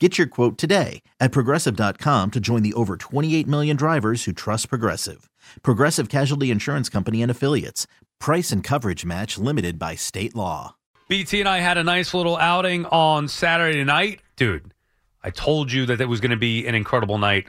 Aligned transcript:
Get 0.00 0.18
your 0.18 0.26
quote 0.26 0.58
today 0.58 1.02
at 1.20 1.30
progressive.com 1.30 2.32
to 2.32 2.40
join 2.40 2.64
the 2.64 2.72
over 2.74 2.96
28 2.96 3.46
million 3.46 3.76
drivers 3.76 4.24
who 4.24 4.32
trust 4.32 4.68
Progressive. 4.68 5.30
Progressive 5.62 6.08
Casualty 6.08 6.50
Insurance 6.50 6.88
Company 6.88 7.22
and 7.22 7.30
Affiliates. 7.30 7.86
Price 8.18 8.50
and 8.50 8.64
coverage 8.64 9.04
match 9.04 9.38
limited 9.38 9.78
by 9.78 9.94
state 9.94 10.34
law. 10.34 10.74
BT 11.06 11.38
and 11.38 11.48
I 11.48 11.58
had 11.58 11.78
a 11.78 11.84
nice 11.84 12.12
little 12.12 12.36
outing 12.36 12.86
on 12.86 13.28
Saturday 13.28 13.84
night. 13.84 14.20
Dude, 14.34 14.72
I 15.22 15.30
told 15.30 15.70
you 15.70 15.86
that 15.86 16.00
it 16.00 16.06
was 16.06 16.20
going 16.20 16.32
to 16.32 16.36
be 16.36 16.66
an 16.66 16.74
incredible 16.74 17.18
night. 17.18 17.46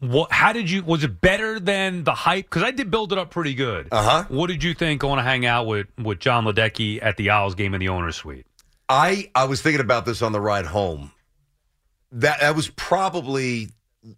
What, 0.00 0.30
how 0.30 0.52
did 0.52 0.70
you, 0.70 0.82
was 0.82 1.04
it 1.04 1.22
better 1.22 1.58
than 1.58 2.04
the 2.04 2.12
hype? 2.12 2.46
Because 2.46 2.64
I 2.64 2.70
did 2.70 2.90
build 2.90 3.12
it 3.14 3.18
up 3.18 3.30
pretty 3.30 3.54
good. 3.54 3.88
Uh 3.90 4.02
huh. 4.02 4.24
What 4.28 4.48
did 4.48 4.62
you 4.62 4.74
think 4.74 5.00
going 5.00 5.16
to 5.16 5.22
hang 5.22 5.46
out 5.46 5.66
with, 5.66 5.86
with 5.96 6.18
John 6.18 6.44
Ledecky 6.44 6.98
at 7.02 7.16
the 7.16 7.30
Isles 7.30 7.54
game 7.54 7.72
in 7.72 7.80
the 7.80 7.88
owner's 7.88 8.16
suite? 8.16 8.44
I 8.90 9.30
I 9.34 9.44
was 9.44 9.60
thinking 9.62 9.82
about 9.82 10.04
this 10.06 10.20
on 10.22 10.32
the 10.32 10.40
ride 10.40 10.64
home. 10.66 11.12
That 12.12 12.40
that 12.40 12.56
was 12.56 12.68
probably 12.68 13.68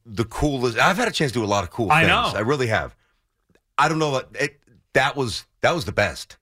the 0.07 0.25
coolest. 0.25 0.79
I've 0.79 0.97
had 0.97 1.09
a 1.09 1.11
chance 1.11 1.33
to 1.33 1.39
do 1.41 1.45
a 1.45 1.47
lot 1.47 1.65
of 1.65 1.71
cool 1.71 1.91
I 1.91 2.01
things. 2.03 2.09
know. 2.09 2.33
I 2.35 2.41
really 2.41 2.69
have. 2.69 2.95
I 3.77 3.89
don't 3.89 3.99
know. 3.99 4.23
It, 4.35 4.61
that 4.93 5.17
was 5.17 5.47
that 5.63 5.75
was 5.75 5.85
the 5.85 5.93
best. 5.93 6.37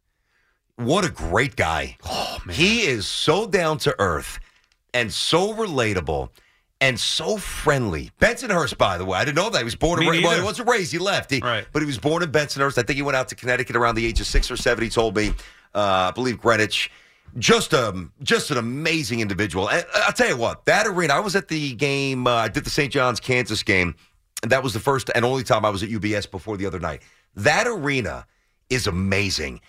What 0.77 1.05
a 1.05 1.11
great 1.11 1.57
guy. 1.57 1.97
Oh, 2.05 2.39
man. 2.45 2.55
He 2.55 2.83
is 2.83 3.07
so 3.07 3.47
down 3.49 3.79
to 3.79 3.95
earth 3.99 4.39
and 4.95 5.13
so 5.13 5.53
relatable 5.55 6.29
and 6.81 7.01
so 7.01 7.37
friendly. 7.37 8.12
Bensonhurst, 8.21 8.79
by 8.79 8.97
the 8.97 9.05
way, 9.05 9.19
I 9.19 9.25
didn't 9.25 9.37
know 9.37 9.51
that 9.51 9.59
he 9.59 9.65
was 9.65 9.75
born 9.75 9.99
Me 9.99 10.07
and. 10.09 10.23
Well, 10.25 10.39
he 10.39 10.45
wasn't 10.45 10.69
raised; 10.69 10.93
he 10.93 10.99
left. 10.99 11.31
He- 11.31 11.41
Right. 11.41 11.67
But 11.73 11.83
he 11.83 11.87
was 11.87 11.99
born 11.99 12.23
in 12.23 12.31
Bensonhurst. 12.31 12.79
I 12.79 12.83
think 12.83 12.97
he 12.97 13.03
went 13.03 13.17
out 13.17 13.29
to 13.29 13.35
Connecticut 13.35 13.75
around 13.75 13.97
the 13.97 14.07
age 14.07 14.21
of 14.21 14.27
six 14.27 14.51
or 14.51 14.57
seven. 14.57 14.85
He 14.85 14.91
told 14.91 15.17
me, 15.17 15.31
uh, 15.75 15.81
I 16.09 16.11
believe 16.12 16.41
Greenwich. 16.41 16.91
Just 17.37 17.75
um, 17.75 18.12
just 18.23 18.51
an 18.51 18.57
amazing 18.57 19.21
individual. 19.21 19.69
And 19.69 19.84
uh, 19.95 20.03
I'll 20.07 20.12
tell 20.12 20.29
you 20.29 20.37
what, 20.37 20.65
that 20.67 20.87
arena. 20.87 21.15
I 21.15 21.21
was 21.21 21.37
at 21.37 21.48
the 21.48 21.75
game. 21.75 22.27
Uh, 22.27 22.34
I 22.34 22.48
did 22.48 22.65
the 22.65 22.71
St. 22.71 22.93
John's 22.93 23.21
Kansas 23.21 23.62
game. 23.62 23.95
And 24.43 24.53
that 24.53 24.62
was 24.62 24.73
the 24.73 24.81
first 24.81 25.11
and 25.15 25.25
only 25.25 25.43
time 25.43 25.65
I 25.65 25.71
was 25.71 25.83
at 25.83 25.89
UBS 25.89 26.31
before 26.31 26.56
the 26.56 26.67
other 26.67 26.79
night. 26.79 27.03
That 27.34 27.67
arena 27.67 28.27
is 28.71 28.87
amazing. 28.87 29.61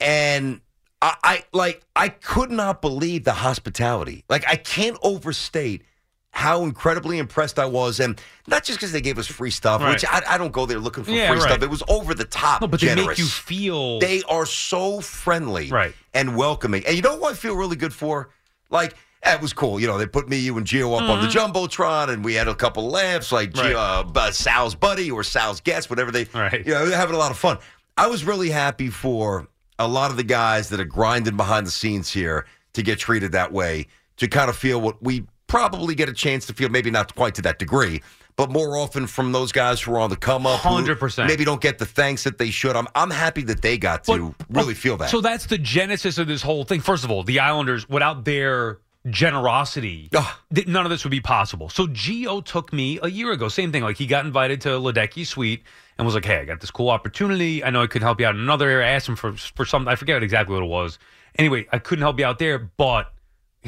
And 0.00 0.60
I, 1.00 1.16
I 1.22 1.44
like 1.52 1.82
I 1.96 2.08
could 2.08 2.50
not 2.50 2.82
believe 2.82 3.24
the 3.24 3.32
hospitality. 3.32 4.24
Like 4.28 4.44
I 4.46 4.56
can't 4.56 4.98
overstate 5.02 5.82
how 6.30 6.62
incredibly 6.64 7.18
impressed 7.18 7.58
I 7.58 7.66
was, 7.66 7.98
and 8.00 8.20
not 8.46 8.62
just 8.62 8.78
because 8.78 8.92
they 8.92 9.00
gave 9.00 9.18
us 9.18 9.26
free 9.26 9.50
stuff, 9.50 9.80
Right. 9.80 9.90
which 9.92 10.04
I, 10.04 10.22
I 10.28 10.38
don't 10.38 10.52
go 10.52 10.66
there 10.66 10.78
looking 10.78 11.02
for 11.04 11.10
Yeah, 11.10 11.28
free 11.28 11.38
right. 11.38 11.48
stuff. 11.50 11.62
It 11.62 11.70
was 11.70 11.82
over 11.88 12.14
the 12.14 12.24
top. 12.24 12.60
No, 12.60 12.68
but 12.68 12.80
they 12.80 12.94
make 12.94 13.18
you 13.18 13.24
feel. 13.26 13.98
They 13.98 14.22
are 14.28 14.46
so 14.46 15.00
friendly, 15.00 15.70
Right. 15.70 15.94
and 16.14 16.36
welcoming. 16.36 16.84
And 16.86 16.94
you 16.94 17.02
know 17.02 17.16
what 17.16 17.32
I 17.32 17.34
feel 17.34 17.56
really 17.56 17.76
good 17.76 17.92
for? 17.94 18.30
Like 18.70 18.94
that 19.24 19.42
was 19.42 19.52
cool. 19.52 19.80
You 19.80 19.88
know, 19.88 19.98
they 19.98 20.06
put 20.06 20.28
me, 20.28 20.36
you, 20.36 20.56
and 20.58 20.66
Gio 20.66 20.94
up 20.96 21.08
on 21.08 21.22
the 21.22 21.28
jumbotron, 21.28 22.08
and 22.10 22.24
we 22.24 22.34
had 22.34 22.46
a 22.46 22.54
couple 22.54 22.88
laughs, 22.88 23.32
like 23.32 23.50
Mm-hmm. 23.52 23.74
Right. 23.74 24.04
Gio, 24.06 24.16
uh, 24.16 24.30
Sal's 24.30 24.74
buddy 24.76 25.10
or 25.10 25.24
Sal's 25.24 25.60
guest, 25.60 25.90
whatever 25.90 26.12
they. 26.12 26.24
Right. 26.32 26.64
You 26.64 26.72
know, 26.74 26.86
they're 26.86 26.96
having 26.96 27.16
a 27.16 27.18
lot 27.18 27.30
of 27.32 27.38
fun. 27.38 27.58
I 27.96 28.06
was 28.06 28.22
really 28.24 28.50
happy 28.50 28.90
for 28.90 29.48
a 29.80 29.88
lot 29.88 30.10
of 30.12 30.16
the 30.16 30.22
guys 30.24 30.68
that 30.68 30.78
are 30.78 30.84
grinding 30.84 31.36
behind 31.36 31.66
the 31.66 31.70
scenes 31.72 32.12
here 32.12 32.46
to 32.74 32.82
get 32.82 32.98
treated 33.00 33.32
that 33.32 33.50
way, 33.52 33.88
to 34.18 34.28
kind 34.28 34.48
of 34.50 34.56
feel 34.56 34.80
what 34.80 35.02
we 35.02 35.24
probably 35.48 35.94
get 35.96 36.08
a 36.08 36.12
chance 36.12 36.46
to 36.46 36.54
feel, 36.54 36.68
maybe 36.68 36.90
not 36.90 37.14
quite 37.14 37.34
to 37.34 37.42
that 37.42 37.58
degree, 37.58 38.00
but 38.36 38.52
more 38.52 38.76
often 38.76 39.08
from 39.08 39.32
those 39.32 39.50
guys 39.50 39.80
who 39.80 39.92
are 39.94 39.98
on 39.98 40.10
the 40.10 40.16
come 40.16 40.46
up, 40.46 40.60
100%. 40.60 41.26
maybe 41.26 41.44
don't 41.44 41.60
get 41.60 41.78
the 41.78 41.86
thanks 41.86 42.22
that 42.22 42.38
they 42.38 42.50
should. 42.50 42.76
I'm 42.76 42.86
I'm 42.94 43.10
happy 43.10 43.42
that 43.42 43.62
they 43.62 43.76
got 43.76 44.04
to 44.04 44.34
really 44.50 44.74
feel 44.74 44.96
that. 44.98 45.10
So 45.10 45.20
that's 45.20 45.46
the 45.46 45.58
genesis 45.58 46.18
of 46.18 46.28
this 46.28 46.42
whole 46.42 46.62
thing. 46.62 46.80
First 46.80 47.02
of 47.02 47.10
all, 47.10 47.24
the 47.24 47.40
Islanders, 47.40 47.88
without 47.88 48.24
their 48.24 48.78
generosity, 49.10 50.08
Ugh. 50.14 50.36
none 50.66 50.84
of 50.84 50.90
this 50.90 51.04
would 51.04 51.10
be 51.10 51.20
possible. 51.20 51.68
So 51.68 51.86
Gio 51.86 52.44
took 52.44 52.72
me 52.72 52.98
a 53.02 53.08
year 53.08 53.32
ago. 53.32 53.48
Same 53.48 53.72
thing. 53.72 53.82
Like 53.82 53.96
he 53.96 54.06
got 54.06 54.24
invited 54.24 54.60
to 54.62 54.78
Ledecky's 54.78 55.28
suite 55.30 55.64
and 55.96 56.06
was 56.06 56.14
like, 56.14 56.24
"Hey, 56.24 56.38
I 56.38 56.44
got 56.44 56.60
this 56.60 56.70
cool 56.70 56.90
opportunity. 56.90 57.64
I 57.64 57.70
know 57.70 57.82
I 57.82 57.86
could 57.86 58.02
help 58.02 58.20
you 58.20 58.26
out 58.26 58.34
in 58.34 58.40
another 58.40 58.68
area." 58.68 58.86
I 58.86 58.90
asked 58.90 59.08
him 59.08 59.16
for 59.16 59.32
for 59.32 59.64
something. 59.64 59.90
I 59.90 59.96
forget 59.96 60.22
exactly 60.22 60.54
what 60.54 60.62
it 60.62 60.68
was. 60.68 60.98
Anyway, 61.36 61.66
I 61.72 61.78
couldn't 61.78 62.02
help 62.02 62.18
you 62.18 62.24
out 62.24 62.38
there, 62.38 62.58
but 62.58 63.12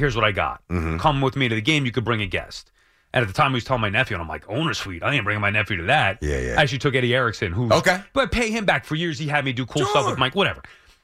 here's 0.00 0.16
what 0.16 0.24
I 0.24 0.32
got. 0.32 0.66
Mm-hmm. 0.68 0.98
Come 0.98 1.20
with 1.20 1.36
me 1.36 1.48
to 1.48 1.54
the 1.54 1.60
game. 1.60 1.86
You 1.86 1.92
could 1.92 2.04
bring 2.04 2.20
a 2.22 2.26
guest. 2.26 2.72
And 3.12 3.22
at 3.22 3.26
the 3.28 3.34
time, 3.34 3.50
he 3.50 3.54
was 3.56 3.64
telling 3.64 3.80
my 3.82 3.88
nephew, 3.88 4.14
and 4.14 4.22
I'm 4.22 4.28
like, 4.28 4.48
owner 4.48 4.72
suite. 4.72 5.02
I 5.02 5.12
ain't 5.14 5.24
bringing 5.24 5.40
my 5.40 5.50
nephew 5.50 5.76
to 5.78 5.82
that. 5.84 6.18
Yeah, 6.22 6.38
yeah. 6.38 6.54
I 6.58 6.62
actually 6.62 6.78
took 6.78 6.94
Eddie 6.94 7.14
Erickson, 7.14 7.50
who 7.52 7.72
Okay. 7.72 8.00
but 8.12 8.30
pay 8.30 8.50
him 8.50 8.64
back 8.64 8.84
for 8.84 8.94
years. 8.94 9.18
He 9.18 9.26
had 9.26 9.44
me 9.44 9.52
do 9.52 9.66
cool 9.66 9.84
stuff 9.86 10.06
with 10.08 10.18
Mike, 10.18 10.34
whatever. 10.36 10.62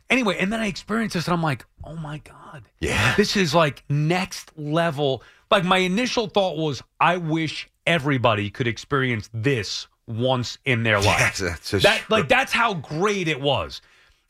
Anyway, 0.09 0.37
and 0.39 0.53
then 0.53 0.61
I 0.61 0.67
experienced 0.67 1.15
this, 1.15 1.27
and 1.27 1.35
I'm 1.35 1.43
like, 1.43 1.65
oh 1.83 1.97
my 1.97 2.19
god, 2.19 2.63
Yeah. 2.81 3.15
this 3.17 3.37
is 3.37 3.55
like 3.55 3.83
next 3.89 4.53
level. 4.57 5.23
Like 5.51 5.65
my 5.65 5.79
initial 5.79 6.29
thought 6.29 6.57
was, 6.57 6.81
I 7.01 7.17
wish 7.17 7.69
everybody 7.89 8.51
could 8.51 8.69
experience 8.69 9.29
this 9.35 9.89
once 10.07 10.59
in 10.65 10.85
their 10.85 11.01
life. 11.01 11.41
Yes, 11.41 11.71
that 11.83 12.03
like 12.09 12.29
that's 12.29 12.53
how 12.53 12.75
great 12.75 13.27
it 13.27 13.41
was. 13.41 13.83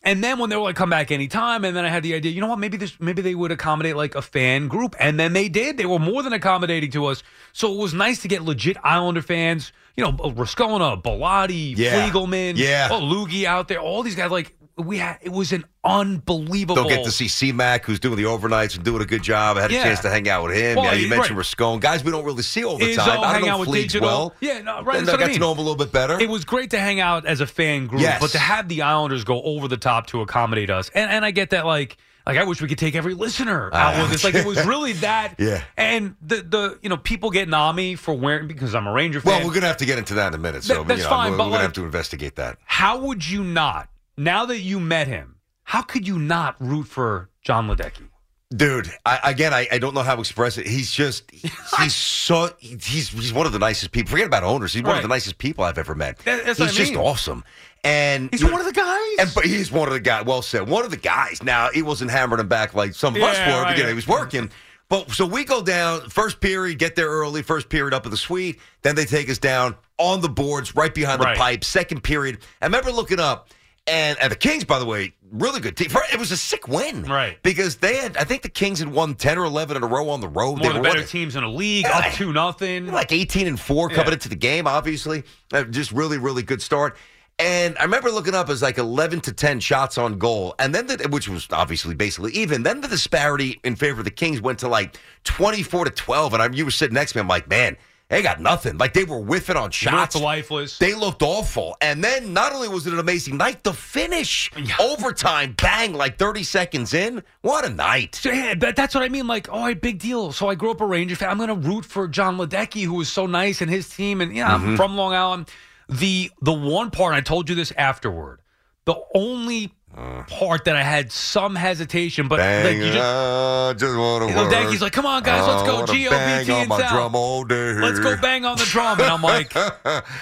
And 0.06 0.22
then 0.24 0.38
when 0.38 0.48
they 0.48 0.56
were 0.56 0.62
like, 0.62 0.76
come 0.76 0.88
back 0.88 1.10
anytime, 1.10 1.64
and 1.64 1.76
then 1.76 1.84
I 1.84 1.88
had 1.88 2.02
the 2.04 2.14
idea, 2.14 2.30
you 2.30 2.40
know 2.40 2.46
what, 2.46 2.58
maybe 2.60 2.76
this 2.76 2.98
maybe 3.00 3.20
they 3.22 3.34
would 3.34 3.50
accommodate 3.50 3.96
like 3.96 4.14
a 4.14 4.22
fan 4.22 4.68
group. 4.68 4.94
And 5.00 5.18
then 5.20 5.32
they 5.34 5.48
did. 5.48 5.76
They 5.76 5.84
were 5.84 5.98
more 5.98 6.22
than 6.22 6.32
accommodating 6.32 6.92
to 6.92 7.06
us. 7.06 7.22
So 7.52 7.72
it 7.74 7.78
was 7.78 7.92
nice 7.92 8.22
to 8.22 8.28
get 8.28 8.42
legit 8.42 8.76
Islander 8.84 9.20
fans, 9.20 9.72
you 9.96 10.04
know, 10.04 10.12
Rascona, 10.12 11.02
Bellotti, 11.02 11.76
Yeah. 11.76 12.08
Fliegelman, 12.08 12.56
Yeah. 12.56 12.88
oh, 12.90 13.00
Loogie 13.00 13.44
out 13.44 13.66
there, 13.68 13.80
all 13.80 14.02
these 14.04 14.14
guys, 14.14 14.30
like 14.30 14.54
we 14.78 14.98
had 14.98 15.18
it 15.22 15.30
was 15.32 15.52
an 15.52 15.64
unbelievable 15.84 16.74
Don't 16.76 16.88
get 16.88 17.04
to 17.04 17.10
see 17.10 17.28
C-Mac, 17.28 17.84
who's 17.84 17.98
doing 18.00 18.16
the 18.16 18.24
overnights 18.24 18.76
and 18.76 18.84
doing 18.84 19.02
a 19.02 19.06
good 19.06 19.22
job. 19.22 19.56
I 19.56 19.62
had 19.62 19.70
a 19.70 19.74
chance 19.74 20.00
to 20.00 20.10
hang 20.10 20.28
out 20.28 20.44
with 20.44 20.54
him. 20.56 20.76
Well, 20.76 20.84
yeah, 20.86 20.92
you 20.94 21.08
right. 21.10 21.16
mentioned 21.18 21.38
Rascone. 21.38 21.80
Guys 21.80 22.04
we 22.04 22.10
don't 22.10 22.24
really 22.24 22.42
see 22.42 22.64
all 22.64 22.76
the 22.78 22.84
Izzo, 22.94 22.96
time. 22.96 23.20
I 23.20 23.32
hang 23.32 23.40
don't 23.40 23.48
know 23.48 23.54
out 23.54 23.60
with 23.60 23.68
Fleets 23.70 23.92
Digital. 23.94 24.08
well. 24.08 24.34
Yeah, 24.40 24.60
no, 24.62 24.82
right, 24.82 24.98
And 24.98 25.08
I 25.08 25.12
what 25.12 25.20
I 25.20 25.22
got 25.22 25.26
mean. 25.28 25.34
to 25.34 25.40
know 25.40 25.52
him 25.52 25.58
a 25.58 25.62
little 25.62 25.76
bit 25.76 25.92
better. 25.92 26.20
It 26.20 26.28
was 26.28 26.44
great 26.44 26.70
to 26.70 26.78
hang 26.78 27.00
out 27.00 27.26
as 27.26 27.40
a 27.40 27.46
fan 27.46 27.86
group, 27.86 28.02
Yes. 28.02 28.20
but 28.20 28.30
to 28.30 28.38
have 28.38 28.68
the 28.68 28.82
Islanders 28.82 29.24
go 29.24 29.42
over 29.42 29.68
the 29.68 29.76
top 29.78 30.06
to 30.08 30.20
accommodate 30.20 30.70
us, 30.70 30.90
and 30.94 31.10
and 31.10 31.24
I 31.24 31.30
get 31.30 31.50
that 31.50 31.66
like. 31.66 31.96
Like 32.28 32.38
I 32.38 32.42
wish 32.42 32.60
we 32.60 32.66
could 32.66 32.78
take 32.78 32.96
every 32.96 33.14
listener 33.14 33.70
out 33.72 34.02
with 34.02 34.10
this. 34.10 34.24
Like 34.24 34.34
it 34.34 34.44
was 34.44 34.66
really 34.66 34.94
that. 34.94 35.36
Yeah. 35.38 35.62
And 35.76 36.16
the 36.20 36.42
the 36.42 36.76
you 36.82 36.88
know 36.88 36.96
people 36.96 37.30
getting 37.30 37.54
on 37.54 37.76
me 37.76 37.94
for 37.94 38.14
wearing 38.14 38.48
because 38.48 38.74
I'm 38.74 38.88
a 38.88 38.92
Ranger 38.92 39.20
fan. 39.20 39.32
well, 39.38 39.46
we're 39.46 39.54
gonna 39.54 39.68
have 39.68 39.76
to 39.76 39.86
get 39.86 39.96
into 39.96 40.14
that 40.14 40.26
in 40.26 40.34
a 40.34 40.38
minute. 40.38 40.64
So 40.64 40.74
That- 40.78 40.88
that's 40.88 40.98
you 40.98 41.04
know, 41.04 41.10
fine, 41.10 41.30
we're, 41.30 41.36
but 41.38 41.44
we're 41.44 41.50
gonna 41.50 41.54
like- 41.58 41.62
have 41.62 41.72
to 41.74 41.84
investigate 41.84 42.34
that. 42.34 42.58
how 42.64 42.98
would 42.98 43.24
you 43.28 43.44
not 43.44 43.88
now 44.16 44.46
that 44.46 44.60
you 44.60 44.80
met 44.80 45.06
him? 45.08 45.36
How 45.64 45.82
could 45.82 46.06
you 46.06 46.18
not 46.18 46.56
root 46.60 46.84
for 46.86 47.28
John 47.42 47.68
Ledecky? 47.68 48.08
Dude, 48.54 48.88
I, 49.04 49.18
again, 49.24 49.52
I, 49.52 49.66
I 49.72 49.78
don't 49.78 49.92
know 49.92 50.02
how 50.02 50.14
to 50.14 50.20
express 50.20 50.56
it. 50.56 50.68
He's 50.68 50.92
just, 50.92 51.28
he's 51.32 51.94
so, 51.94 52.50
he's 52.60 53.08
he's 53.08 53.32
one 53.32 53.44
of 53.46 53.52
the 53.52 53.58
nicest 53.58 53.90
people. 53.90 54.10
Forget 54.12 54.26
about 54.26 54.44
owners. 54.44 54.72
He's 54.72 54.82
one 54.84 54.92
Right. 54.92 54.96
of 54.98 55.02
the 55.02 55.08
nicest 55.08 55.38
people 55.38 55.64
I've 55.64 55.78
ever 55.78 55.96
met. 55.96 56.18
That- 56.20 56.44
that's 56.46 56.58
he's 56.60 56.68
I 56.68 56.72
just 56.72 56.92
mean. 56.92 57.00
awesome. 57.00 57.42
And 57.82 58.30
He's 58.30 58.42
you 58.42 58.50
one 58.50 58.60
of 58.60 58.66
the 58.66 58.72
guys. 58.72 59.16
And 59.18 59.30
but 59.34 59.44
he's 59.44 59.70
one 59.70 59.86
of 59.88 59.94
the 59.94 60.00
guys. 60.00 60.24
Well 60.24 60.42
said. 60.42 60.68
One 60.68 60.84
of 60.84 60.90
the 60.92 60.96
guys. 60.96 61.42
Now 61.42 61.70
he 61.72 61.82
wasn't 61.82 62.10
hammering 62.12 62.40
him 62.40 62.48
back 62.48 62.74
like 62.74 62.94
some 62.94 63.14
of 63.16 63.22
us 63.22 63.36
were. 63.38 63.44
right. 63.62 63.64
But, 63.76 63.78
you 63.78 63.86
he 63.86 63.94
was 63.94 64.08
working. 64.08 64.50
But 64.88 65.10
so 65.10 65.26
we 65.26 65.44
go 65.44 65.60
down 65.62 66.08
first 66.10 66.40
period, 66.40 66.78
get 66.78 66.94
there 66.96 67.08
early. 67.08 67.42
First 67.42 67.68
period 67.68 67.94
up 67.94 68.04
at 68.06 68.10
the 68.10 68.16
suite. 68.16 68.60
Then 68.82 68.94
they 68.96 69.04
take 69.04 69.28
us 69.28 69.38
down 69.38 69.74
on 69.98 70.20
the 70.20 70.28
boards, 70.28 70.74
right 70.76 70.92
behind 70.94 71.20
Right. 71.20 71.34
the 71.34 71.38
pipe. 71.40 71.64
Second 71.64 72.02
period. 72.02 72.38
I 72.62 72.66
remember 72.66 72.90
looking 72.92 73.18
up. 73.20 73.50
And, 73.88 74.18
and 74.20 74.32
the 74.32 74.36
Kings, 74.36 74.64
by 74.64 74.80
the 74.80 74.84
way, 74.84 75.12
really 75.30 75.60
good 75.60 75.76
team. 75.76 75.88
It 76.12 76.18
was 76.18 76.32
a 76.32 76.36
sick 76.36 76.66
win, 76.66 77.02
Right. 77.04 77.40
Because 77.44 77.76
they 77.76 77.96
had, 77.96 78.16
I 78.16 78.24
think 78.24 78.42
the 78.42 78.48
Kings 78.48 78.80
had 78.80 78.88
won 78.88 79.14
ten 79.14 79.38
or 79.38 79.44
eleven 79.44 79.76
in 79.76 79.84
a 79.84 79.86
row 79.86 80.08
on 80.10 80.20
the 80.20 80.28
road. 80.28 80.52
One 80.54 80.62
They 80.62 80.68
of 80.68 80.74
the 80.74 80.80
were 80.80 80.82
better 80.84 80.94
winning. 80.96 81.08
teams 81.08 81.36
in 81.36 81.42
the 81.42 81.48
league, 81.48 81.84
Yeah. 81.84 81.98
up 81.98 82.12
two 82.12 82.32
nothing. 82.32 82.88
like 82.88 83.12
18 83.12 83.46
and 83.46 83.58
4 83.60 83.88
coming 83.90 84.06
Yeah. 84.08 84.12
into 84.14 84.28
the 84.28 84.34
game, 84.36 84.66
obviously. 84.66 85.22
Uh, 85.52 85.62
Just 85.64 85.92
really, 85.92 86.18
really 86.18 86.42
good 86.42 86.60
start. 86.60 86.96
And 87.38 87.76
I 87.78 87.82
remember 87.82 88.10
looking 88.10 88.34
up 88.34 88.48
as 88.48 88.60
like 88.62 88.78
11 88.78 89.20
to 89.20 89.32
10 89.32 89.60
shots 89.60 89.98
on 89.98 90.18
goal. 90.18 90.54
And 90.58 90.74
then, 90.74 90.86
the, 90.86 91.06
which 91.10 91.28
was 91.28 91.46
obviously 91.52 91.94
basically 91.94 92.32
even. 92.32 92.62
Then 92.64 92.80
the 92.80 92.88
disparity 92.88 93.60
in 93.62 93.76
favor 93.76 94.00
of 94.00 94.04
the 94.04 94.10
Kings 94.10 94.40
went 94.40 94.58
to 94.60 94.68
like 94.68 94.96
24 95.24 95.84
to 95.84 95.90
12. 95.90 96.32
And 96.34 96.42
I, 96.42 96.48
you 96.50 96.64
were 96.64 96.70
sitting 96.70 96.94
next 96.94 97.12
to 97.12 97.18
me. 97.18 97.20
I'm 97.20 97.28
like, 97.28 97.46
man, 97.48 97.76
they 98.08 98.22
got 98.22 98.40
nothing. 98.40 98.78
Like 98.78 98.92
they 98.92 99.04
were 99.04 99.18
whiffing 99.20 99.56
on 99.56 99.64
Looked 99.64 99.74
shots. 99.74 100.14
lifeless. 100.16 100.78
They 100.78 100.94
looked 100.94 101.22
awful. 101.22 101.76
And 101.80 102.04
then 102.04 102.32
not 102.32 102.52
only 102.52 102.68
was 102.68 102.86
it 102.86 102.92
an 102.92 103.00
amazing 103.00 103.36
night, 103.36 103.64
the 103.64 103.72
finish, 103.72 104.50
Yeah. 104.56 104.76
overtime, 104.80 105.54
bang, 105.60 105.92
like 105.92 106.16
30 106.16 106.42
seconds 106.44 106.94
in. 106.94 107.22
What 107.42 107.64
a 107.64 107.68
night. 107.68 108.14
So, 108.14 108.30
yeah, 108.30 108.54
that, 108.54 108.76
that's 108.76 108.94
what 108.94 109.02
I 109.02 109.08
mean. 109.08 109.26
Like, 109.26 109.52
all 109.52 109.62
right, 109.64 109.80
big 109.80 109.98
deal. 109.98 110.30
So 110.32 110.48
I 110.48 110.54
grew 110.54 110.70
up 110.70 110.80
a 110.80 110.86
Ranger 110.86 111.16
fan. 111.16 111.30
I'm 111.30 111.36
going 111.38 111.48
to 111.48 111.68
root 111.68 111.84
for 111.84 112.06
John 112.06 112.36
Ledecky, 112.38 112.84
who 112.84 112.94
was 112.94 113.08
so 113.08 113.26
nice, 113.26 113.60
and 113.60 113.70
his 113.70 113.88
team. 113.88 114.20
And 114.20 114.34
yeah, 114.34 114.50
Mm-hmm. 114.50 114.68
I'm 114.70 114.76
from 114.76 114.96
Long 114.96 115.12
Island. 115.14 115.48
The 115.88 116.30
the 116.42 116.52
one 116.52 116.90
part 116.90 117.14
I 117.14 117.20
told 117.20 117.48
you 117.48 117.54
this 117.54 117.72
afterward. 117.76 118.40
The 118.86 118.96
only 119.14 119.72
part 119.96 120.64
that 120.66 120.76
I 120.76 120.82
had 120.82 121.10
some 121.10 121.54
hesitation, 121.54 122.28
but 122.28 122.38
like 122.38 122.48
Bang, 122.48 122.76
you 122.78 122.92
just, 122.92 122.98
I 122.98 123.72
just 123.78 123.96
want 123.96 124.28
to 124.30 124.34
Ledecky's 124.36 124.82
like, 124.82 124.92
"Come 124.92 125.06
on, 125.06 125.22
guys, 125.22 125.46
let's 125.46 125.62
go, 125.62 125.74
wanna 125.76 125.86
GOBT 125.86 126.10
bang 126.10 126.50
on 126.50 126.62
and 126.62 126.72
Sal. 126.72 126.90
drum 126.90 127.14
all 127.14 127.44
day. 127.44 127.72
let's 127.74 127.98
go 127.98 128.16
bang 128.16 128.44
on 128.44 128.58
the 128.58 128.64
drum," 128.64 129.00
and 129.00 129.08
I'm 129.10 129.22
like, 129.22 129.54
"Uh 129.56 129.70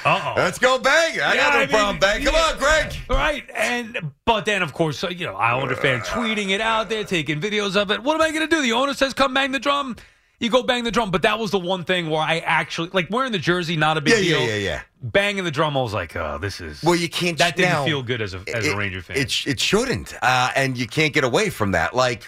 oh." 0.07 0.35
Let's 0.37 0.59
go 0.59 0.79
bang. 0.79 1.21
I 1.21 1.35
Yeah, 1.35 1.37
got 1.37 1.53
no 1.55 1.59
I 1.59 1.61
mean, 1.61 1.69
problem 1.69 1.99
bang. 1.99 2.25
Come 2.25 2.35
yeah. 2.35 2.41
on, 2.41 2.59
Greg. 2.59 2.95
Right, 3.11 3.45
and 3.55 4.13
but 4.25 4.45
then 4.45 4.63
of 4.63 4.73
course, 4.73 5.03
you 5.03 5.27
know, 5.27 5.35
I 5.37 5.51
Islander 5.51 5.77
fan 5.77 6.01
tweeting 6.01 6.51
it 6.51 6.61
out 6.61 6.89
there, 6.89 7.05
taking 7.05 7.41
videos 7.41 7.77
of 7.77 7.91
it. 7.91 8.03
What 8.03 8.15
am 8.15 8.23
I 8.23 8.31
going 8.31 8.49
to 8.49 8.55
do? 8.57 8.63
The 8.63 8.73
owner 8.73 8.95
says, 8.95 9.13
"Come 9.15 9.35
bang 9.35 9.53
the 9.53 9.59
drum." 9.59 9.97
You 10.41 10.51
go 10.51 10.63
bang 10.63 10.85
the 10.85 10.91
drum, 10.91 11.11
but 11.11 11.23
that 11.23 11.39
was 11.39 11.53
the 11.53 11.59
one 11.59 11.85
thing 11.85 12.11
where 12.11 12.21
I 12.21 12.39
actually 12.41 12.91
like 12.93 13.09
wearing 13.09 13.33
the 13.33 13.39
jersey, 13.39 13.77
not 13.77 13.97
a 13.97 14.01
big 14.01 14.13
Yeah, 14.15 14.19
yeah, 14.19 14.39
deal. 14.47 14.49
yeah, 14.49 14.57
yeah. 14.57 14.81
Banging 15.03 15.45
the 15.45 15.51
drum, 15.51 15.77
I 15.77 15.83
was 15.83 15.95
like, 15.95 16.17
"Oh, 16.17 16.39
this 16.39 16.61
is." 16.61 16.83
Well, 16.83 16.97
you 16.97 17.09
can't. 17.09 17.39
that 17.39 17.57
didn't 17.57 17.71
now, 17.73 17.85
feel 17.85 18.03
good 18.03 18.21
as 18.21 18.35
a 18.35 18.43
as 18.55 18.67
it, 18.67 18.73
a 18.75 18.77
Ranger 18.77 19.01
fan. 19.01 19.17
It, 19.17 19.47
it 19.47 19.61
shouldn't, 19.61 20.15
uh, 20.23 20.51
and 20.57 20.77
you 20.77 20.87
can't 20.87 21.13
get 21.15 21.25
away 21.25 21.51
from 21.51 21.73
that. 21.73 21.95
Like, 21.95 22.25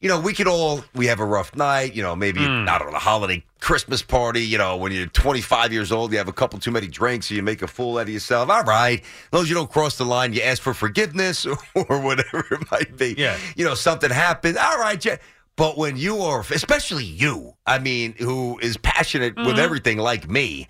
you 0.00 0.08
know, 0.08 0.18
we 0.18 0.32
could 0.34 0.48
all 0.48 0.82
we 0.94 1.06
have 1.06 1.20
a 1.20 1.24
rough 1.24 1.54
night. 1.54 1.94
You 1.94 2.02
know, 2.02 2.16
maybe 2.16 2.40
Hmm. 2.44 2.64
not 2.64 2.82
on 2.82 2.94
a 2.94 2.98
holiday 2.98 3.44
Christmas 3.60 4.02
party. 4.02 4.40
You 4.42 4.58
know, 4.58 4.76
when 4.76 4.92
you're 4.92 5.06
25 5.06 5.72
years 5.72 5.92
old, 5.92 6.10
you 6.12 6.18
have 6.18 6.28
a 6.28 6.32
couple 6.32 6.58
too 6.58 6.70
many 6.72 6.88
drinks, 6.88 7.28
so 7.28 7.34
you 7.34 7.42
make 7.42 7.62
a 7.62 7.68
fool 7.68 7.96
out 7.98 8.02
of 8.02 8.08
yourself. 8.08 8.50
All 8.50 8.64
right, 8.64 9.00
as 9.02 9.06
long 9.32 9.42
as 9.44 9.48
you 9.48 9.54
don't 9.54 9.70
cross 9.70 9.96
the 9.96 10.04
line, 10.04 10.32
you 10.32 10.42
ask 10.42 10.60
for 10.60 10.74
forgiveness 10.74 11.46
or 11.74 12.00
whatever 12.00 12.44
it 12.50 12.70
might 12.72 12.96
be. 12.96 13.14
Yeah. 13.16 13.36
you 13.56 13.64
know, 13.64 13.74
something 13.74 14.10
happened. 14.10 14.58
All 14.58 14.78
right, 14.78 15.02
yeah. 15.04 15.16
But 15.60 15.76
when 15.76 15.96
you 15.96 16.20
are, 16.22 16.40
especially 16.40 17.04
you, 17.04 17.54
I 17.66 17.78
mean, 17.78 18.14
who 18.18 18.58
is 18.60 18.76
passionate 18.78 19.36
with 19.36 19.58
everything 19.58 19.98
like 19.98 20.28
me, 20.28 20.66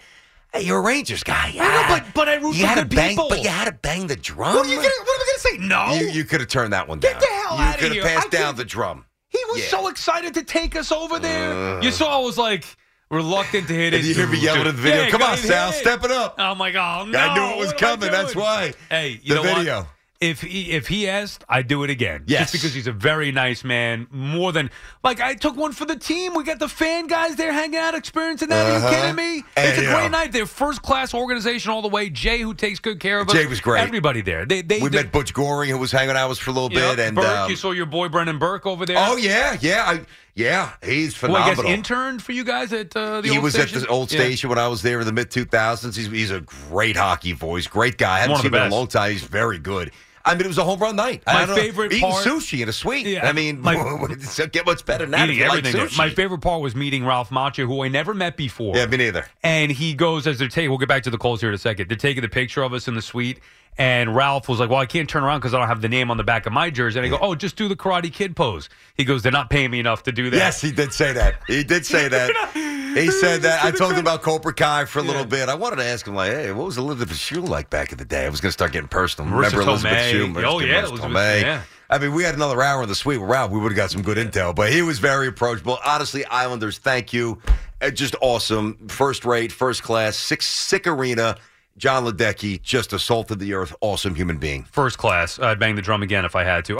hey, 0.53 0.63
you're 0.63 0.79
a 0.79 0.83
Rangers 0.83 1.23
guy. 1.23 1.53
Mm-hmm. 1.53 1.61
I 1.63 1.65
know, 1.65 1.85
but- 2.05 2.13
but 2.15 2.29
I 2.29 2.35
root 2.35 2.57
you 2.57 2.67
for 2.67 2.75
good 2.75 2.91
to 2.91 2.97
bang, 2.97 3.11
people. 3.11 3.29
But 3.29 3.43
you 3.45 3.49
had 3.51 3.67
to 3.67 3.73
bang 3.73 4.09
the 4.09 4.17
drum. 4.17 4.55
what 4.57 4.67
are 4.67 4.69
you 4.69 4.77
gonna? 4.77 4.89
What 4.89 5.15
am 5.15 5.21
I 5.21 5.25
going 5.25 5.35
to 5.35 5.41
say? 5.41 5.57
No. 5.59 5.95
You, 5.95 6.13
you 6.13 6.25
could 6.25 6.41
have 6.41 6.49
turned 6.51 6.73
that 6.73 6.89
one 6.89 6.99
Get 6.99 7.21
the 7.21 7.27
hell 7.27 7.57
you 7.57 7.63
outta 7.63 7.79
could 7.79 7.93
here. 7.93 8.03
have 8.03 8.15
passed 8.17 8.31
down 8.33 8.57
the 8.57 8.65
drum. 8.65 9.05
He 9.29 9.39
was 9.51 9.61
Yeah. 9.61 9.69
so 9.69 9.87
excited 9.89 10.35
to 10.35 10.43
take 10.43 10.75
us 10.75 10.91
over 10.91 11.21
there. 11.21 11.81
you 11.83 11.93
saw, 11.93 12.21
I 12.21 12.25
was 12.25 12.37
like 12.37 12.65
reluctant 13.13 13.69
to 13.69 13.75
hit 13.75 13.95
it. 13.95 14.05
You 14.05 14.13
hear 14.15 14.27
me 14.27 14.41
yelling 14.41 14.63
at 14.67 14.75
the 14.75 14.83
video. 14.83 15.03
Yeah, 15.05 15.11
Come 15.11 15.23
on, 15.23 15.37
Sal, 15.37 15.71
it. 15.71 15.75
step 15.75 16.03
it 16.05 16.11
up. 16.11 16.35
I'm 16.39 16.59
like, 16.59 16.75
oh 16.75 17.05
no! 17.07 17.17
I 17.19 17.35
knew 17.35 17.45
it 17.55 17.59
was 17.59 17.73
coming. 17.75 18.11
That's 18.11 18.35
why. 18.35 18.73
Hey, 18.89 19.21
you 19.23 19.35
The 19.37 19.43
know 19.43 19.55
video. 19.55 19.77
what? 19.83 19.87
If 20.21 20.43
he 20.43 20.73
if 20.73 20.87
he 20.87 21.09
asked, 21.09 21.45
I'd 21.49 21.67
do 21.67 21.83
it 21.83 21.89
again. 21.89 22.25
Yes. 22.27 22.41
just 22.41 22.53
because 22.53 22.75
he's 22.75 22.87
a 22.87 22.93
very 22.93 23.33
nice 23.33 23.65
man. 23.65 24.07
More 24.11 24.53
than 24.53 24.71
like 25.03 25.19
I 25.19 25.33
took 25.35 25.57
one 25.57 25.73
for 25.73 25.87
the 25.87 25.97
team. 25.97 26.35
We 26.35 26.45
got 26.45 26.59
the 26.59 26.69
fan 26.69 27.07
guys 27.07 27.37
there 27.37 27.55
hanging 27.55 27.79
out, 27.79 27.95
experiencing 27.95 28.51
that. 28.51 28.67
Are 28.67 28.77
Uh-huh. 28.77 28.89
you 28.91 28.95
kidding 28.97 29.17
me? 29.17 29.45
And, 29.57 29.69
it's 29.69 29.79
a 29.79 29.87
great 29.91 30.11
night. 30.11 30.33
They're 30.33 30.45
first 30.45 30.83
class 30.83 31.15
organization 31.15 31.71
all 31.71 31.81
the 31.81 31.89
way. 31.89 32.11
Jay, 32.11 32.41
who 32.41 32.53
takes 32.53 32.81
good 32.81 33.01
care 33.01 33.21
of 33.21 33.29
us. 33.31 33.35
Jay 33.35 33.47
was 33.47 33.63
great. 33.63 33.81
Everybody 33.81 34.21
there. 34.21 34.45
They 34.45 34.61
they 34.61 34.83
We 34.83 34.91
they- 34.91 34.99
met 35.05 35.11
Butch 35.11 35.33
Goring, 35.33 35.71
who 35.71 35.79
was 35.79 35.91
hanging 35.91 36.15
out 36.17 36.29
with 36.29 36.37
us 36.37 36.45
for 36.45 36.51
a 36.51 36.53
little 36.53 36.69
know, 36.69 36.95
bit, 36.95 36.99
and 37.07 37.17
Burke. 37.17 37.25
um, 37.27 37.49
you 37.51 37.57
saw 37.57 37.71
your 37.71 37.87
boy 37.87 38.09
Brendan 38.11 38.39
Burke 38.39 38.67
over 38.67 38.85
there. 38.85 38.99
oh 38.99 39.17
yeah, 39.17 39.57
yeah, 39.63 39.85
I, 39.89 40.01
yeah, 40.35 40.73
he's 40.85 41.17
who 41.17 41.29
I 41.29 41.31
phenomenal. 41.31 41.63
guess 41.65 41.73
interned 41.73 42.23
for 42.23 42.33
you 42.33 42.45
guys 42.45 42.75
at 42.75 42.95
uh, 42.95 43.23
the 43.23 43.29
he 43.31 43.37
old 43.37 43.45
was 43.45 43.55
station? 43.55 43.79
at 43.79 43.85
the 43.85 43.89
old 43.89 44.13
Yeah. 44.13 44.21
station 44.21 44.51
when 44.51 44.59
I 44.59 44.69
was 44.69 44.83
there 44.83 45.01
in 45.01 45.07
the 45.07 45.13
mid 45.15 45.31
2000s. 45.31 45.97
He's, 45.97 46.09
he's 46.11 46.31
a 46.31 46.41
great 46.43 46.99
hockey 46.99 47.33
voice, 47.33 47.67
great 47.67 47.97
guy. 47.97 48.17
I 48.17 48.19
haven't 48.19 48.33
One 48.33 48.43
seen 48.43 48.55
him 48.55 48.61
in 48.67 48.71
a 48.71 48.75
long 48.75 48.87
time. 48.87 49.13
He's 49.13 49.23
very 49.23 49.59
good. 49.59 49.93
I 50.25 50.35
mean, 50.35 50.43
it 50.45 50.49
was 50.49 50.59
a 50.59 50.65
home 50.65 50.79
run 50.81 50.97
night. 50.97 51.23
My 51.27 51.33
I 51.33 51.39
don't 51.47 51.57
know, 51.57 51.63
favorite 51.63 51.93
eating 51.93 52.11
part- 52.11 52.25
sushi 52.25 52.63
in 52.63 52.69
a 52.69 52.73
suite. 52.73 53.07
Yeah, 53.07 53.27
I 53.27 53.33
mean, 53.33 53.61
my- 53.61 53.75
get 54.53 54.67
much 54.67 54.85
better 54.85 55.05
than 55.05 55.13
that. 55.13 55.31
Eating 55.31 55.49
like 55.49 55.59
everything 55.59 55.81
sushi. 55.87 55.97
My 55.97 56.11
favorite 56.11 56.41
part 56.41 56.61
was 56.61 56.75
meeting 56.77 57.05
Ralph 57.07 57.31
Macchio, 57.31 57.67
who 57.67 57.83
I 57.83 57.89
never 57.89 58.13
met 58.13 58.37
before. 58.37 58.77
Yeah, 58.77 58.87
me 58.87 58.99
neither. 58.99 59.27
And 59.43 59.73
he 59.73 59.95
goes 59.95 60.27
as 60.27 60.39
they're 60.39 60.49
taking. 60.49 60.71
We'll 60.71 60.79
get 60.79 60.89
back 60.89 61.05
to 61.05 61.11
the 61.11 61.19
calls 61.19 61.41
here 61.41 61.49
in 61.49 61.55
a 61.55 61.59
second. 61.59 61.89
They're 61.89 61.97
taking 61.97 62.23
the 62.23 62.29
picture 62.29 62.63
of 62.63 62.73
us 62.75 62.87
in 62.89 62.95
the 62.95 63.03
suite, 63.03 63.41
and 63.79 64.15
Ralph 64.15 64.49
was 64.49 64.61
like, 64.61 64.69
"Well, 64.71 64.79
I 64.79 64.87
can't 64.87 65.09
turn 65.09 65.23
around 65.23 65.41
because 65.41 65.55
I 65.55 65.59
don't 65.59 65.69
have 65.69 65.81
the 65.81 65.89
name 65.89 66.11
on 66.11 66.17
the 66.17 66.25
back 66.25 66.47
of 66.47 66.53
my 66.53 66.71
jersey." 66.71 66.99
And 66.99 67.07
I 67.07 67.09
go, 67.09 67.19
"Oh, 67.21 67.35
just 67.35 67.57
do 67.57 67.69
the 67.69 67.77
Karate 67.77 68.13
Kid 68.13 68.37
pose." 68.37 68.69
He 68.97 69.05
goes, 69.05 69.23
"They're 69.23 69.33
not 69.33 69.49
paying 69.51 69.71
me 69.71 69.81
enough 69.81 70.03
to 70.05 70.13
do 70.13 70.29
that." 70.31 70.37
Yes, 70.37 70.61
he 70.61 70.71
did 70.73 70.93
say 70.93 71.13
that. 71.13 71.37
He 71.47 71.65
did 71.65 71.87
say 71.87 72.09
that. 72.09 72.31
He 72.91 73.09
said 73.13 73.43
that. 73.43 73.65
I 73.65 73.71
told 73.71 73.93
him 73.93 74.01
about 74.01 74.23
Cobra 74.23 74.53
Kai 74.53 74.85
for 74.85 74.99
a 74.99 75.03
little 75.03 75.21
Yeah. 75.23 75.27
bit. 75.29 75.49
I 75.49 75.55
wanted 75.55 75.77
to 75.77 75.85
ask 75.85 76.05
him, 76.09 76.17
like, 76.17 76.33
hey, 76.33 76.51
what 76.51 76.67
was 76.67 76.77
Elizabeth 76.77 77.17
Shue 77.17 77.41
like 77.41 77.71
back 77.71 77.93
in 77.93 77.99
the 77.99 78.05
day? 78.05 78.27
I 78.27 78.29
was 78.29 78.41
going 78.41 78.49
to 78.49 78.53
start 78.53 78.73
getting 78.73 78.89
personal. 78.89 79.31
Marisa 79.31 79.37
Remember 79.53 79.61
Elizabeth 79.61 79.93
Tomei. 79.93 80.11
Shue? 80.11 80.35
Oh, 80.45 80.59
yeah, 80.59 80.67
Marisa 80.83 80.89
Elizabeth- 80.89 81.01
Tomei. 81.13 81.41
yeah. 81.43 81.63
I 81.89 81.99
mean, 81.99 82.13
we 82.15 82.25
had 82.25 82.35
another 82.35 82.61
hour 82.61 82.83
in 82.83 82.89
the 82.89 82.97
suite 82.97 83.21
with 83.21 83.31
Ralph. 83.31 83.53
We 83.53 83.61
would 83.61 83.71
have 83.71 83.77
got 83.77 83.93
some 83.93 84.03
good 84.03 84.17
intel, 84.19 84.53
but 84.57 84.73
he 84.73 84.83
was 84.83 84.99
very 84.99 85.29
approachable. 85.29 85.79
Honestly, 85.87 86.25
Islanders, 86.25 86.79
thank 86.79 87.13
you. 87.13 87.41
Uh, 87.81 87.91
just 87.91 88.17
awesome. 88.21 88.77
First 88.89 89.25
rate, 89.25 89.53
first 89.53 89.85
class, 89.85 90.17
six, 90.17 90.49
sick 90.49 90.89
arena. 90.89 91.37
John 91.81 92.05
Ledecky 92.05 92.61
just 92.61 92.93
assaulted 92.93 93.39
the 93.39 93.55
earth. 93.55 93.75
Awesome 93.81 94.15
human 94.15 94.37
being. 94.37 94.65
First 94.65 94.99
class. 94.99 95.39
I'd 95.39 95.59
bang 95.59 95.77
the 95.77 95.83
drum 95.83 96.03
again 96.03 96.27
if 96.27 96.37
I 96.37 96.45
had 96.45 96.67
to. 96.67 96.80